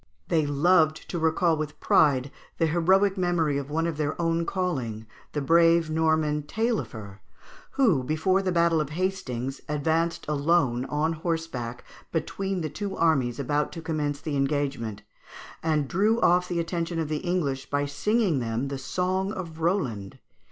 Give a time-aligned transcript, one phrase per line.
[0.29, 5.05] They loved to recall with pride the heroic memory of one of their own calling,
[5.33, 7.19] the brave Norman, Taillefer,
[7.73, 13.71] who, before the battle of Hastings, advanced alone on horseback between the two armies about
[13.73, 15.03] to commence the engagement,
[15.61, 20.17] and drew off the attention of the English by singing them the song of Roland.